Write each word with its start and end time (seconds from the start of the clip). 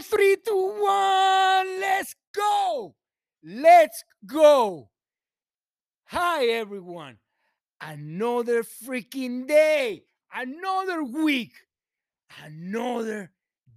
three, 0.00 0.36
two, 0.44 0.74
one. 0.78 1.80
Let's 1.80 2.14
go. 2.34 2.94
Let's 3.42 4.04
go. 4.26 4.90
Hi, 6.06 6.46
everyone. 6.46 7.18
Another 7.80 8.62
freaking 8.62 9.46
day, 9.46 10.02
another 10.34 11.04
week, 11.04 11.52
another 12.44 13.30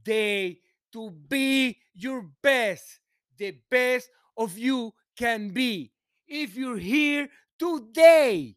day 0.04 0.60
to 0.94 1.12
be 1.12 1.78
your 1.94 2.26
best, 2.42 2.99
the 3.38 3.56
best 3.69 4.10
of 4.38 4.58
you 4.58 4.94
can 5.17 5.49
be. 5.49 5.92
If 6.28 6.56
you're 6.56 6.78
here 6.78 7.29
today 7.60 8.56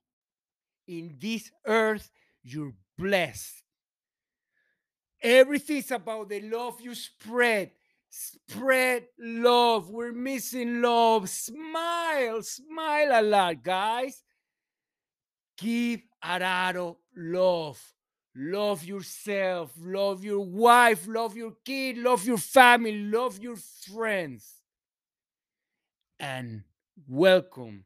in 0.87 1.17
this 1.21 1.51
earth, 1.67 2.11
you're 2.43 2.75
blessed. 2.97 3.64
Everything's 5.25 5.91
about 5.91 6.29
the 6.29 6.43
love 6.43 6.83
you 6.83 6.95
spread. 6.95 7.71
Spread 8.11 9.07
love. 9.19 9.89
We're 9.89 10.13
missing 10.13 10.83
love. 10.83 11.31
Smile, 11.31 12.43
smile 12.43 13.09
a 13.11 13.23
lot, 13.23 13.65
guys. 13.65 14.23
Give 15.57 16.03
a 16.23 16.39
lot 16.39 16.77
of 16.77 16.97
love. 17.17 17.95
Love 18.37 18.85
yourself, 18.85 19.73
love 19.81 20.25
your 20.25 20.41
wife, 20.41 21.07
love 21.07 21.37
your 21.37 21.53
kid, 21.65 21.97
love 21.99 22.27
your 22.27 22.37
family, 22.37 23.05
love 23.05 23.39
your 23.39 23.55
friends. 23.55 24.55
And 26.19 26.65
welcome 27.07 27.85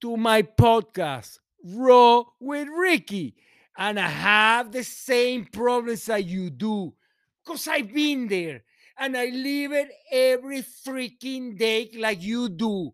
to 0.00 0.16
my 0.16 0.40
podcast, 0.40 1.38
Raw 1.62 2.24
with 2.40 2.68
Ricky. 2.68 3.34
And 3.78 4.00
I 4.00 4.08
have 4.08 4.72
the 4.72 4.82
same 4.82 5.44
problems 5.44 6.06
that 6.06 6.24
you 6.24 6.50
do 6.50 6.94
because 7.44 7.68
I've 7.68 7.94
been 7.94 8.26
there 8.26 8.64
and 8.98 9.16
I 9.16 9.26
live 9.26 9.70
it 9.72 9.88
every 10.10 10.62
freaking 10.62 11.56
day 11.56 11.88
like 11.96 12.20
you 12.20 12.48
do, 12.48 12.92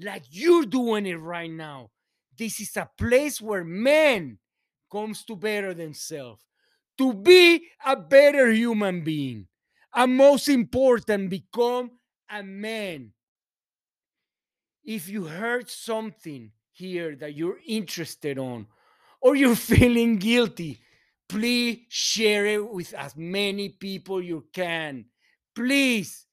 like 0.00 0.22
you're 0.30 0.64
doing 0.64 1.04
it 1.04 1.20
right 1.20 1.50
now. 1.50 1.90
This 2.38 2.60
is 2.60 2.74
a 2.78 2.88
place 2.96 3.42
where 3.42 3.62
men 3.62 4.38
comes 4.90 5.22
to 5.26 5.36
better 5.36 5.74
themselves, 5.74 6.42
to 6.96 7.12
be 7.12 7.68
a 7.84 7.94
better 7.94 8.50
human 8.50 9.04
being, 9.04 9.48
and 9.94 10.16
most 10.16 10.48
important, 10.48 11.28
become 11.28 11.90
a 12.30 12.42
man. 12.42 13.12
If 14.82 15.10
you 15.10 15.24
heard 15.24 15.68
something 15.68 16.52
here 16.72 17.14
that 17.16 17.34
you're 17.34 17.60
interested 17.66 18.38
on, 18.38 18.66
or 19.22 19.36
you're 19.36 19.56
feeling 19.56 20.16
guilty, 20.16 20.80
please 21.28 21.78
share 21.88 22.44
it 22.44 22.70
with 22.70 22.92
as 22.92 23.16
many 23.16 23.70
people 23.70 24.20
you 24.20 24.44
can. 24.52 25.06
Please. 25.54 26.26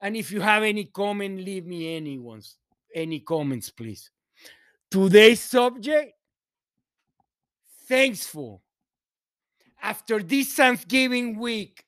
And 0.00 0.16
if 0.16 0.30
you 0.30 0.40
have 0.42 0.62
any 0.62 0.84
comment, 0.84 1.40
leave 1.40 1.64
me 1.64 1.96
any 1.96 2.18
ones, 2.18 2.56
any 2.94 3.20
comments, 3.20 3.70
please. 3.70 4.10
Today's 4.90 5.40
subject 5.40 6.12
thankful. 7.86 8.62
After 9.82 10.22
this 10.22 10.54
Thanksgiving 10.54 11.38
week 11.38 11.84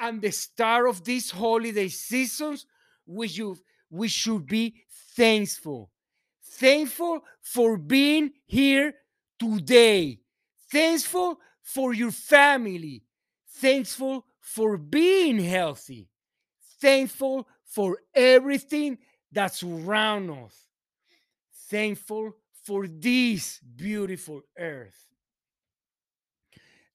and 0.00 0.20
the 0.20 0.32
start 0.32 0.88
of 0.88 1.04
these 1.04 1.30
holiday 1.30 1.88
seasons, 1.88 2.66
we 3.06 3.28
should, 3.28 3.58
we 3.90 4.08
should 4.08 4.46
be 4.46 4.82
thankful. 5.16 5.90
Thankful 6.44 7.20
for 7.40 7.76
being 7.76 8.32
here 8.46 8.94
today. 9.38 10.20
Thankful 10.70 11.38
for 11.62 11.92
your 11.92 12.10
family. 12.10 13.02
Thankful 13.48 14.26
for 14.40 14.76
being 14.76 15.38
healthy. 15.38 16.08
Thankful 16.80 17.48
for 17.64 17.98
everything 18.14 18.98
that's 19.32 19.62
around 19.62 20.30
us. 20.30 20.54
Thankful 21.68 22.36
for 22.64 22.86
this 22.86 23.60
beautiful 23.60 24.42
earth. 24.58 25.08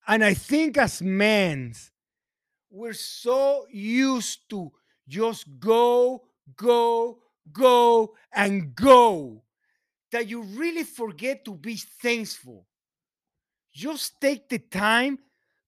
And 0.07 0.23
I 0.23 0.33
think 0.33 0.77
as 0.77 1.01
men, 1.01 1.73
we're 2.69 2.93
so 2.93 3.65
used 3.69 4.49
to 4.49 4.71
just 5.07 5.45
go, 5.59 6.23
go, 6.55 7.19
go, 7.51 8.13
and 8.33 8.73
go 8.75 9.43
that 10.11 10.27
you 10.27 10.43
really 10.43 10.83
forget 10.83 11.45
to 11.45 11.55
be 11.55 11.75
thankful. 11.75 12.65
Just 13.73 14.19
take 14.19 14.49
the 14.49 14.59
time 14.59 15.19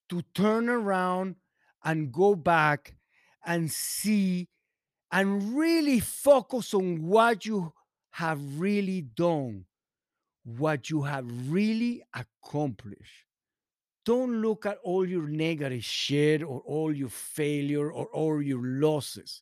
to 0.10 0.22
turn 0.34 0.70
around 0.70 1.36
and 1.84 2.12
go 2.12 2.36
back 2.36 2.96
and 3.46 3.72
see 3.72 4.50
and 5.12 5.58
really 5.58 6.00
focus 6.00 6.74
on 6.74 7.04
what 7.04 7.46
you 7.46 7.72
have 8.12 8.40
really 8.60 9.02
done, 9.02 9.66
what 10.44 10.90
you 10.90 11.04
have 11.04 11.26
really 11.50 12.04
accomplished. 12.14 13.26
Don't 14.06 14.42
look 14.42 14.66
at 14.66 14.80
all 14.84 15.08
your 15.08 15.28
negative 15.28 15.84
shit 15.84 16.44
or 16.44 16.62
all 16.66 16.94
your 16.94 17.10
failure 17.10 17.92
or 17.92 18.08
all 18.08 18.42
your 18.42 18.62
losses. 18.62 19.42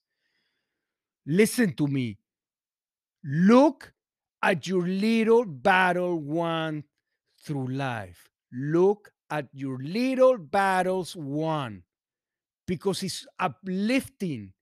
Listen 1.25 1.73
to 1.73 1.87
me. 1.87 2.17
Look 3.23 3.93
at 4.43 4.67
your 4.67 4.87
little 4.87 5.45
battle 5.45 6.19
won 6.19 6.83
through 7.43 7.67
life. 7.67 8.29
Look 8.51 9.11
at 9.29 9.47
your 9.53 9.77
little 9.79 10.37
battles 10.37 11.15
won 11.15 11.83
because 12.67 13.03
it's 13.03 13.25
uplifting 13.39 14.53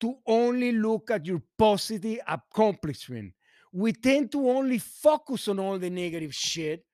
to 0.00 0.16
only 0.26 0.72
look 0.72 1.10
at 1.10 1.24
your 1.26 1.42
positive 1.56 2.18
accomplishment. 2.26 3.32
We 3.72 3.92
tend 3.92 4.32
to 4.32 4.50
only 4.50 4.78
focus 4.78 5.48
on 5.48 5.58
all 5.58 5.78
the 5.78 5.88
negative 5.88 6.34
shit, 6.34 6.84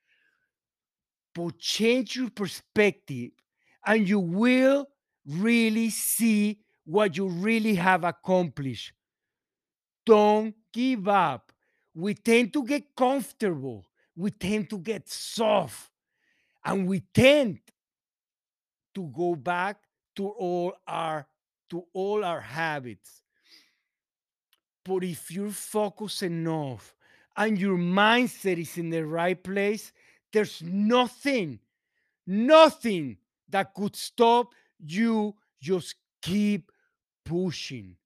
but 1.35 1.59
change 1.59 2.17
your 2.17 2.31
perspective 2.31 3.31
and 3.87 4.09
you 4.09 4.21
will 4.21 4.87
really 5.27 5.91
see 5.91 6.61
what 6.85 7.17
you 7.17 7.29
really 7.29 7.75
have 7.75 8.05
accomplished. 8.05 8.93
Don't 10.07 10.55
give 10.73 11.09
up. 11.09 11.53
We 11.99 12.15
tend 12.15 12.53
to 12.53 12.63
get 12.63 12.95
comfortable, 12.95 13.85
we 14.15 14.31
tend 14.31 14.71
to 14.71 14.79
get 14.79 15.09
soft, 15.09 15.91
and 16.65 16.87
we 16.87 17.01
tend 17.01 17.59
to 18.95 19.03
go 19.13 19.35
back 19.35 19.79
to 20.15 20.29
all 20.29 20.75
our 20.87 21.27
to 21.71 21.85
all 21.93 22.25
our 22.25 22.41
habits. 22.41 23.25
But 24.85 25.03
if 25.03 25.33
you're 25.33 25.51
focused 25.51 26.23
enough 26.23 26.95
and 27.37 27.59
your 27.59 27.77
mindset 27.77 28.59
is 28.59 28.79
in 28.79 28.91
the 28.91 29.05
right 29.05 29.43
place, 29.43 29.93
there's 30.33 30.63
nothing, 30.63 31.59
nothing 32.25 33.17
that 33.49 33.75
could 33.75 33.97
stop 33.97 34.55
you. 34.79 35.35
Just 35.61 35.97
keep 36.23 36.71
pushing. 37.25 37.97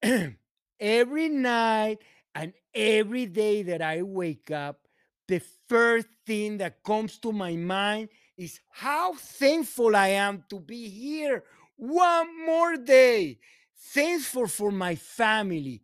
every 0.80 1.28
night 1.28 1.98
and 2.36 2.52
every 2.74 3.24
day 3.24 3.62
that 3.62 3.80
I 3.80 4.02
wake 4.02 4.50
up, 4.50 4.80
the 5.26 5.40
first 5.68 6.06
thing 6.26 6.58
that 6.58 6.82
comes 6.84 7.18
to 7.20 7.32
my 7.32 7.56
mind 7.56 8.10
is 8.36 8.60
how 8.70 9.14
thankful 9.14 9.96
I 9.96 10.08
am 10.08 10.44
to 10.50 10.60
be 10.60 10.88
here 10.90 11.44
one 11.76 12.44
more 12.44 12.76
day. 12.76 13.38
Thankful 13.74 14.48
for 14.48 14.70
my 14.70 14.96
family. 14.96 15.82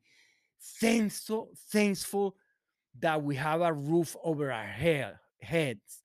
Thankful, 0.78 1.48
thankful 1.70 2.36
that 3.00 3.22
we 3.22 3.36
have 3.36 3.62
a 3.62 3.72
roof 3.72 4.14
over 4.22 4.52
our 4.52 4.66
head, 4.66 5.18
heads. 5.40 6.02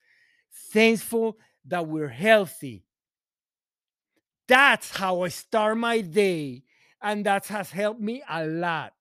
Thankful 0.72 1.38
that 1.66 1.86
we're 1.86 2.07
healthy. 2.07 2.86
That's 4.47 4.96
how 4.96 5.24
I 5.24 5.28
start 5.28 5.77
my 5.77 6.00
day 6.00 6.63
and 7.01 7.25
that 7.25 7.48
has 7.48 7.69
helped 7.69 8.00
me 8.00 8.24
a 8.30 8.45
lot. 8.45 8.94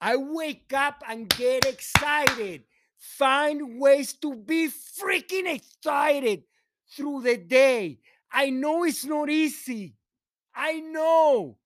I 0.00 0.16
wake 0.16 0.72
up 0.74 1.02
and 1.08 1.28
get 1.28 1.64
excited, 1.64 2.64
find 2.98 3.80
ways 3.80 4.12
to 4.14 4.34
be 4.34 4.68
freaking 4.68 5.52
excited 5.54 6.44
through 6.94 7.22
the 7.22 7.36
day. 7.36 8.00
I 8.30 8.50
know 8.50 8.84
it's 8.84 9.04
not 9.04 9.30
easy. 9.30 9.94
I 10.54 10.80
know. 10.80 11.58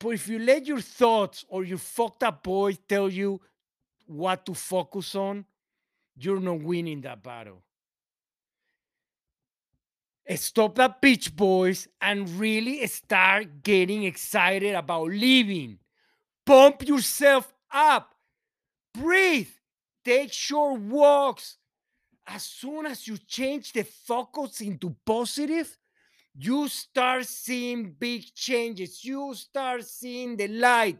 But 0.00 0.10
if 0.10 0.28
you 0.28 0.38
let 0.38 0.66
your 0.66 0.80
thoughts 0.80 1.44
or 1.48 1.64
your 1.64 1.78
fucked 1.78 2.22
up 2.22 2.42
boy 2.42 2.76
tell 2.88 3.08
you 3.08 3.40
what 4.06 4.44
to 4.46 4.54
focus 4.54 5.14
on, 5.14 5.46
you're 6.16 6.40
not 6.40 6.60
winning 6.60 7.00
that 7.02 7.22
battle. 7.22 7.62
Stop 10.36 10.76
that 10.76 11.02
bitch, 11.02 11.34
boys, 11.36 11.86
and 12.00 12.28
really 12.40 12.86
start 12.86 13.62
getting 13.62 14.04
excited 14.04 14.74
about 14.74 15.10
living. 15.10 15.78
Pump 16.46 16.86
yourself 16.88 17.52
up. 17.70 18.14
Breathe. 18.94 19.48
Take 20.02 20.32
short 20.32 20.80
walks. 20.80 21.58
As 22.26 22.42
soon 22.42 22.86
as 22.86 23.06
you 23.06 23.18
change 23.18 23.72
the 23.72 23.82
focus 23.82 24.62
into 24.62 24.96
positive, 25.04 25.76
you 26.34 26.68
start 26.68 27.26
seeing 27.26 27.92
big 27.92 28.34
changes. 28.34 29.04
You 29.04 29.34
start 29.34 29.84
seeing 29.84 30.36
the 30.36 30.48
light. 30.48 30.98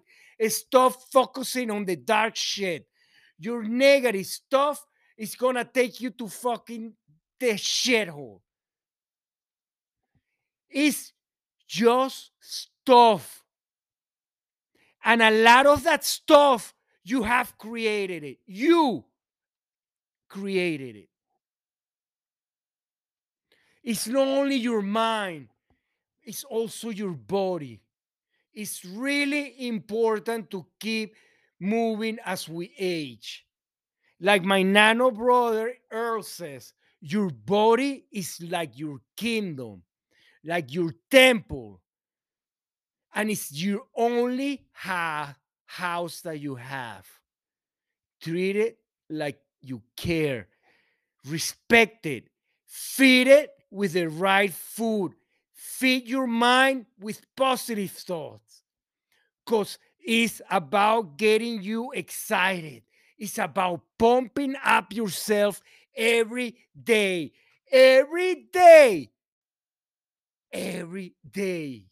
Stop 0.49 1.01
focusing 1.11 1.71
on 1.71 1.87
the 1.87 1.97
dark 1.97 2.37
shit. 2.37 2.87
Your 3.39 3.63
negative 3.63 4.27
stuff 4.27 4.85
is 5.17 5.35
gonna 5.35 5.65
take 5.65 6.01
you 6.01 6.11
to 6.11 6.29
fucking 6.29 6.93
the 7.41 7.53
shithole. 7.55 8.41
It's 10.75 11.13
just 11.69 12.33
stuff. 12.41 13.45
And 15.05 15.23
a 15.23 15.31
lot 15.31 15.67
of 15.67 15.85
that 15.85 16.05
stuff, 16.05 16.75
you 17.05 17.23
have 17.23 17.57
created 17.57 18.25
it. 18.25 18.39
You 18.45 19.05
created 20.29 20.97
it. 20.97 21.09
It's 23.85 24.09
not 24.09 24.27
only 24.27 24.57
your 24.57 24.83
mind, 24.83 25.49
it's 26.25 26.43
also 26.43 26.89
your 26.89 27.13
body. 27.13 27.83
It's 28.53 28.85
really 28.85 29.69
important 29.69 30.51
to 30.51 30.67
keep 30.81 31.15
moving 31.61 32.19
as 32.25 32.49
we 32.49 32.73
age. 32.79 33.47
Like 34.21 34.43
my 34.43 34.63
nano 34.63 35.11
brother 35.11 35.75
Earl 35.91 36.23
says, 36.23 36.73
your 37.01 37.31
body 37.31 38.07
is 38.11 38.41
like 38.41 38.79
your 38.79 39.01
kingdom, 39.17 39.83
like 40.45 40.73
your 40.73 40.93
temple. 41.11 41.81
And 43.15 43.31
it's 43.31 43.53
your 43.53 43.83
only 43.97 44.67
ha- 44.73 45.37
house 45.67 46.21
that 46.23 46.41
you 46.41 46.57
have. 46.57 47.07
Treat 48.21 48.57
it 48.57 48.79
like 49.09 49.39
you 49.61 49.83
care, 49.97 50.49
respect 51.27 52.07
it, 52.07 52.29
feed 52.67 53.27
it 53.29 53.51
with 53.71 53.93
the 53.93 54.09
right 54.09 54.53
food, 54.53 55.13
feed 55.53 56.09
your 56.09 56.27
mind 56.27 56.87
with 56.99 57.21
positive 57.37 57.91
thoughts. 57.91 58.63
Because 59.45 59.79
it's 59.99 60.41
about 60.51 61.17
getting 61.19 61.63
you 61.63 61.93
excited. 61.93 62.83
It's 63.19 63.39
about 63.39 63.83
pumping 63.99 64.55
up 64.65 64.93
yourself 64.93 65.63
every 65.97 66.57
day. 66.83 67.33
Every. 67.71 68.47
Every 70.85 71.15
day. 71.31 71.87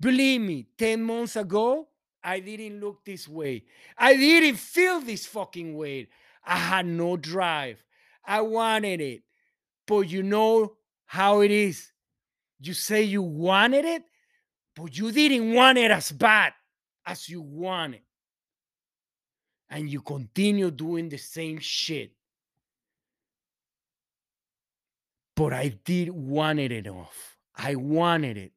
Believe 0.00 0.40
me, 0.40 0.68
10 0.78 1.02
months 1.02 1.36
ago, 1.36 1.88
I 2.24 2.40
didn't 2.40 2.80
look 2.80 3.04
this 3.04 3.28
way. 3.28 3.64
I 3.98 4.16
didn't 4.16 4.56
feel 4.56 5.02
this 5.02 5.26
fucking 5.26 5.76
way. 5.76 6.08
I 6.42 6.56
had 6.56 6.86
no 6.86 7.18
drive. 7.18 7.84
I 8.24 8.40
wanted 8.40 9.02
it. 9.02 9.22
But 9.86 10.08
you 10.08 10.22
know 10.22 10.76
how 11.04 11.42
it 11.42 11.50
is. 11.50 11.92
You 12.58 12.72
say 12.72 13.02
you 13.02 13.20
wanted 13.20 13.84
it, 13.84 14.04
but 14.74 14.96
you 14.96 15.12
didn't 15.12 15.52
want 15.52 15.76
it 15.76 15.90
as 15.90 16.10
bad 16.10 16.54
as 17.04 17.28
you 17.28 17.42
want 17.42 17.96
it. 17.96 18.04
And 19.68 19.90
you 19.90 20.00
continue 20.00 20.70
doing 20.70 21.10
the 21.10 21.18
same 21.18 21.58
shit. 21.58 22.12
But 25.40 25.54
I 25.54 25.68
did 25.68 26.10
want 26.10 26.58
it 26.58 26.70
enough. 26.70 27.38
I 27.56 27.74
wanted 27.74 28.36
it. 28.36 28.52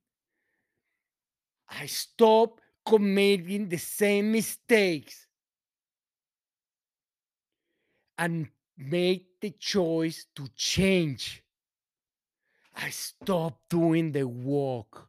I 1.69 1.85
stopped 1.85 2.62
committing 2.85 3.69
the 3.69 3.77
same 3.77 4.33
mistakes 4.33 5.27
and 8.18 8.50
made 8.77 9.24
the 9.39 9.51
choice 9.51 10.25
to 10.35 10.50
change. 10.57 11.41
I 12.75 12.89
stopped 12.89 13.69
doing 13.69 14.12
the 14.12 14.27
walk. 14.27 15.07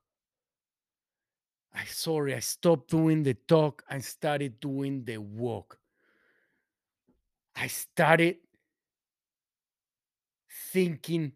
I 1.75 1.87
sorry, 1.87 2.37
I 2.37 2.39
stopped 2.39 2.91
doing 2.91 3.25
the 3.25 3.35
talk 3.35 3.83
and 3.91 4.05
started 4.05 4.61
doing 4.61 5.05
the 5.05 5.19
walk. 5.19 5.77
I 7.57 7.67
started 7.67 8.37
thinking 10.73 11.33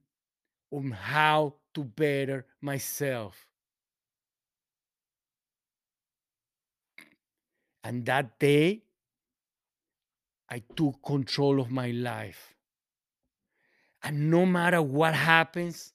on 0.71 0.91
how 0.91 1.55
to 1.75 1.85
better 1.85 2.47
myself. 2.61 3.47
And 7.85 8.05
that 8.07 8.39
day, 8.39 8.83
I 10.51 10.63
took 10.77 11.03
control 11.03 11.61
of 11.61 11.71
my 11.71 11.91
life. 11.91 12.55
And 14.03 14.31
no 14.31 14.47
matter 14.47 14.81
what 14.81 15.15
happens, 15.15 15.93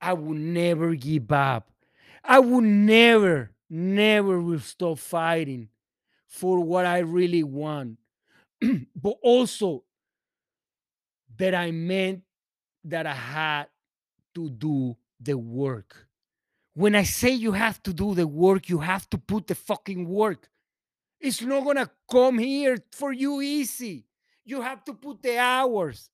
I 0.00 0.14
will 0.14 0.34
never 0.34 0.94
give 0.94 1.30
up. 1.32 1.70
I 2.24 2.40
will 2.40 2.60
never, 2.60 3.50
never 3.68 4.40
will 4.40 4.60
stop 4.60 4.98
fighting 4.98 5.68
for 6.26 6.60
what 6.60 6.86
I 6.86 6.98
really 6.98 7.42
want. 7.42 7.98
but 8.94 9.16
also 9.22 9.84
that 11.36 11.54
I 11.54 11.70
meant 11.70 12.22
that 12.84 13.06
I 13.06 13.14
had 13.14 13.66
to 14.34 14.50
do 14.50 14.96
the 15.18 15.36
work. 15.36 16.06
When 16.74 16.94
I 16.94 17.02
say 17.02 17.30
you 17.30 17.52
have 17.52 17.82
to 17.82 17.92
do 17.92 18.14
the 18.14 18.26
work, 18.26 18.68
you 18.68 18.78
have 18.78 19.08
to 19.10 19.18
put 19.18 19.46
the 19.46 19.54
fucking 19.54 20.08
work. 20.08 20.48
It's 21.20 21.42
not 21.42 21.64
gonna 21.64 21.90
come 22.10 22.38
here 22.38 22.78
for 22.92 23.12
you 23.12 23.42
easy. 23.42 24.06
You 24.44 24.62
have 24.62 24.84
to 24.84 24.94
put 24.94 25.22
the 25.22 25.38
hours. 25.38 26.10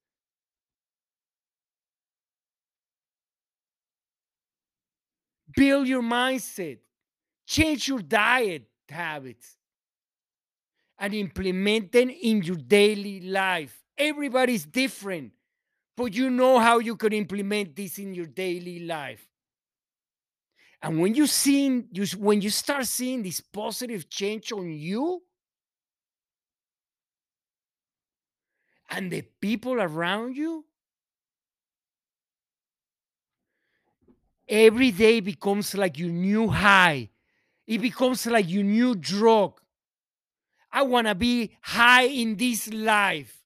Build 5.57 5.89
your 5.89 6.03
mindset, 6.03 6.79
change 7.47 7.89
your 7.89 8.01
diet 8.01 8.69
habits, 8.89 9.57
and 10.99 11.15
implement 11.15 11.93
them 11.93 12.11
in 12.11 12.43
your 12.43 12.57
daily 12.57 13.21
life. 13.21 13.83
Everybody's 13.97 14.67
different, 14.67 15.33
but 15.97 16.15
you 16.15 16.31
know 16.31 16.59
how 16.59 16.79
you 16.79 16.97
can 16.97 17.13
implement 17.13 17.75
this 17.75 17.99
in 17.99 18.15
your 18.15 18.27
daily 18.27 18.81
life. 18.81 19.27
And 20.83 21.01
when 21.01 21.15
you 21.15 21.27
see 21.27 21.85
you 21.91 22.07
when 22.19 22.43
you 22.43 22.51
start 22.51 22.87
seeing 22.87 23.23
this 23.23 23.41
positive 23.41 24.09
change 24.09 24.53
on 24.53 24.71
you 24.71 25.23
and 28.91 29.11
the 29.11 29.23
people 29.41 29.81
around 29.81 30.37
you, 30.37 30.65
every 34.49 34.91
day 34.91 35.21
becomes 35.21 35.75
like 35.75 35.99
your 35.99 36.11
new 36.11 36.49
high. 36.49 37.09
It 37.67 37.79
becomes 37.79 38.27
like 38.27 38.49
your 38.49 38.63
new 38.63 38.95
drug. 38.95 39.61
I 40.71 40.83
want 40.83 41.07
to 41.07 41.15
be 41.15 41.57
high 41.63 42.05
in 42.05 42.37
this 42.37 42.73
life. 42.73 43.46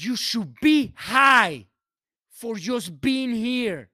You 0.00 0.14
should 0.14 0.60
be 0.60 0.94
high 0.94 1.66
for 2.30 2.54
just 2.54 3.00
being 3.00 3.34
here. 3.34 3.90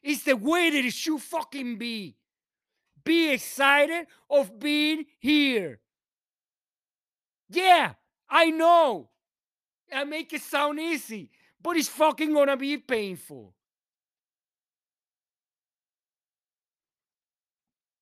It's 0.00 0.22
the 0.22 0.36
way 0.36 0.70
that 0.70 0.84
it 0.84 0.92
should 0.92 1.20
fucking 1.20 1.76
be. 1.76 2.14
Be 3.02 3.32
excited 3.32 4.06
of 4.30 4.60
being 4.60 5.06
here. 5.18 5.80
Yeah, 7.48 7.94
I 8.30 8.50
know. 8.50 9.08
I 9.92 10.04
make 10.04 10.32
it 10.32 10.42
sound 10.42 10.78
easy, 10.78 11.30
but 11.60 11.76
it's 11.76 11.88
fucking 11.88 12.32
gonna 12.32 12.56
be 12.56 12.76
painful. 12.76 13.52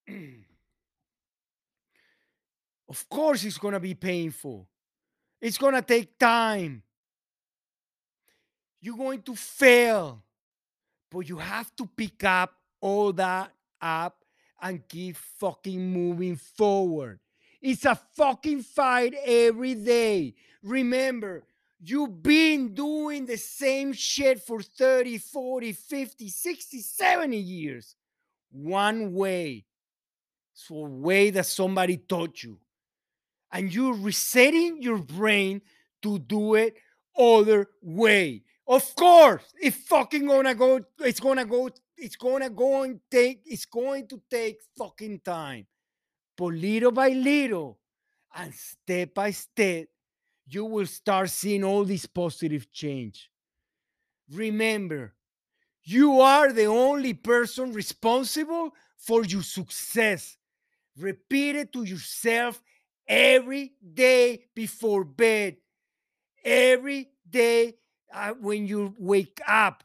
of 2.88 3.08
course, 3.08 3.42
it's 3.44 3.56
gonna 3.56 3.80
be 3.80 3.94
painful. 3.94 4.68
It's 5.40 5.56
gonna 5.56 5.80
take 5.80 6.18
time. 6.18 6.82
You're 8.82 8.96
going 8.96 9.22
to 9.22 9.36
fail, 9.36 10.24
but 11.08 11.28
you 11.28 11.38
have 11.38 11.74
to 11.76 11.86
pick 11.86 12.24
up 12.24 12.52
all 12.80 13.12
that 13.12 13.52
up 13.80 14.24
and 14.60 14.86
keep 14.88 15.16
fucking 15.16 15.92
moving 15.92 16.34
forward. 16.34 17.20
It's 17.60 17.84
a 17.84 17.94
fucking 18.16 18.62
fight 18.62 19.14
every 19.24 19.76
day. 19.76 20.34
Remember, 20.64 21.44
you've 21.80 22.22
been 22.24 22.74
doing 22.74 23.24
the 23.24 23.36
same 23.36 23.92
shit 23.92 24.42
for 24.42 24.60
30, 24.60 25.18
40, 25.18 25.72
50, 25.72 26.28
60, 26.28 26.80
70 26.80 27.36
years. 27.36 27.94
One 28.50 29.14
way. 29.14 29.64
It's 30.54 30.68
a 30.68 30.74
way 30.74 31.30
that 31.30 31.46
somebody 31.46 31.98
taught 31.98 32.42
you. 32.42 32.58
And 33.52 33.72
you're 33.72 33.94
resetting 33.94 34.82
your 34.82 34.98
brain 34.98 35.62
to 36.02 36.18
do 36.18 36.54
it 36.54 36.76
other 37.16 37.68
way. 37.80 38.42
Of 38.66 38.94
course, 38.94 39.44
it's 39.60 39.76
fucking 39.88 40.26
gonna 40.26 40.54
go, 40.54 40.80
it's 41.00 41.20
gonna 41.20 41.44
go, 41.44 41.70
it's 41.96 42.16
gonna 42.16 42.50
go 42.50 42.82
and 42.82 43.00
take, 43.10 43.42
it's 43.44 43.64
going 43.66 44.06
to 44.08 44.20
take 44.30 44.60
fucking 44.78 45.20
time. 45.20 45.66
But 46.36 46.54
little 46.54 46.92
by 46.92 47.10
little 47.10 47.78
and 48.34 48.54
step 48.54 49.14
by 49.14 49.32
step, 49.32 49.88
you 50.46 50.64
will 50.64 50.86
start 50.86 51.30
seeing 51.30 51.64
all 51.64 51.84
this 51.84 52.06
positive 52.06 52.72
change. 52.72 53.30
Remember, 54.30 55.14
you 55.84 56.20
are 56.20 56.52
the 56.52 56.66
only 56.66 57.14
person 57.14 57.72
responsible 57.72 58.72
for 58.98 59.24
your 59.24 59.42
success. 59.42 60.36
Repeat 60.98 61.56
it 61.56 61.72
to 61.74 61.84
yourself 61.84 62.62
every 63.08 63.74
day 63.94 64.46
before 64.54 65.04
bed, 65.04 65.56
every 66.44 67.10
day 67.28 67.74
uh, 68.12 68.32
when 68.40 68.66
you 68.66 68.94
wake 68.98 69.40
up. 69.46 69.84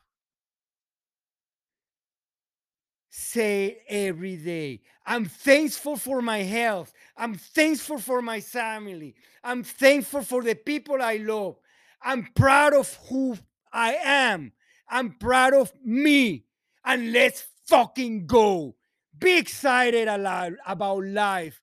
Say 3.09 3.79
every 3.89 4.35
day, 4.37 4.81
I'm 5.05 5.25
thankful 5.25 5.95
for 5.95 6.21
my 6.21 6.39
health. 6.39 6.93
I'm 7.17 7.33
thankful 7.33 7.97
for 7.97 8.21
my 8.21 8.41
family. 8.41 9.15
I'm 9.43 9.63
thankful 9.63 10.21
for 10.21 10.43
the 10.43 10.53
people 10.53 11.01
I 11.01 11.17
love. 11.17 11.57
I'm 12.01 12.27
proud 12.35 12.73
of 12.73 12.93
who 13.09 13.37
I 13.73 13.95
am. 14.03 14.51
I'm 14.87 15.13
proud 15.17 15.53
of 15.55 15.71
me. 15.83 16.45
And 16.85 17.11
let's 17.11 17.43
fucking 17.67 18.27
go. 18.27 18.75
Be 19.17 19.37
excited 19.39 20.07
about 20.07 21.03
life. 21.03 21.59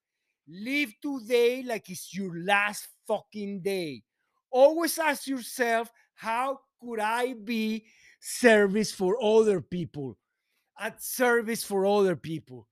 Live 0.48 0.92
today 1.00 1.62
like 1.62 1.88
it's 1.88 2.12
your 2.12 2.36
last 2.36 2.88
fucking 3.06 3.60
day. 3.62 4.02
Always 4.50 4.98
ask 4.98 5.26
yourself, 5.26 5.90
how 6.14 6.60
could 6.80 7.00
I 7.00 7.34
be 7.34 7.84
service 8.20 8.92
for 8.92 9.22
other 9.22 9.60
people? 9.60 10.16
At 10.78 11.02
service 11.02 11.62
for 11.62 11.86
other 11.86 12.16
people. 12.16 12.66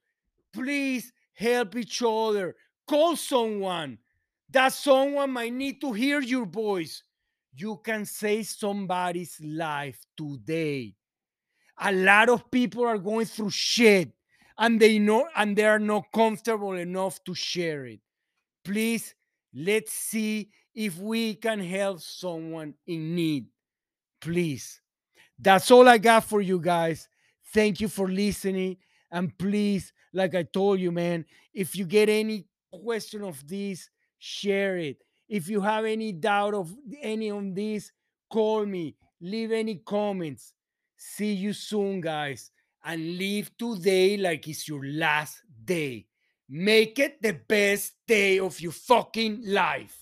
Please 0.53 1.13
help 1.35 1.77
each 1.77 2.03
other. 2.05 2.57
Call 2.89 3.17
someone. 3.17 3.99
That 4.51 4.73
someone 4.73 5.31
might 5.31 5.53
need 5.53 5.81
to 5.81 5.93
hear 5.93 6.21
your 6.21 6.47
voice. 6.47 7.03
You 7.55 7.81
can 7.85 8.05
save 8.05 8.47
somebody's 8.47 9.39
life 9.41 9.99
today. 10.17 10.95
A 11.81 11.93
lot 11.93 12.29
of 12.29 12.51
people 12.51 12.85
are 12.85 12.99
going 12.99 13.27
through 13.27 13.51
shit 13.51 14.13
and 14.59 14.79
they 14.79 14.99
know 14.99 15.29
and 15.37 15.57
they 15.57 15.65
are 15.65 15.79
not 15.79 16.05
comfortable 16.13 16.75
enough 16.75 17.23
to 17.25 17.35
share 17.35 17.87
it. 17.87 18.01
Please 18.65 19.15
let's 19.55 19.93
see 19.93 20.51
if 20.75 20.99
we 20.99 21.35
can 21.35 21.61
help 21.61 22.01
someone 22.01 22.75
in 22.87 23.15
need. 23.15 23.47
Please. 24.21 24.81
That's 25.39 25.71
all 25.71 25.89
I 25.89 25.99
got 25.99 26.25
for 26.25 26.41
you 26.41 26.61
guys. 26.61 27.09
Thank 27.53 27.81
you 27.81 27.89
for 27.89 28.09
listening. 28.09 28.77
And 29.11 29.37
please, 29.37 29.93
like 30.13 30.35
I 30.35 30.45
told 30.45 30.81
you, 30.81 30.93
man, 30.93 31.25
if 31.53 31.77
you 31.77 31.85
get 31.85 32.09
any 32.09 32.47
question 32.71 33.23
of 33.23 33.47
this, 33.47 33.91
share 34.19 34.79
it. 34.79 34.99
If 35.29 35.49
you 35.49 35.61
have 35.61 35.85
any 35.85 36.13
doubt 36.13 36.55
of 36.55 36.75
any 37.01 37.31
on 37.31 37.55
this, 37.55 37.91
call 38.31 38.65
me, 38.67 38.97
leave 39.21 39.53
any 39.53 39.77
comments. 39.77 40.55
See 40.97 41.33
you 41.33 41.53
soon, 41.53 42.01
guys. 42.01 42.51
And 42.85 43.19
live 43.19 43.51
today 43.59 44.17
like 44.17 44.49
it's 44.49 44.67
your 44.69 44.85
last 44.85 45.43
day. 45.65 46.07
Make 46.49 46.99
it 46.99 47.23
the 47.23 47.33
best 47.33 47.95
day 48.07 48.39
of 48.39 48.61
your 48.61 48.73
fucking 48.73 49.43
life. 49.45 50.02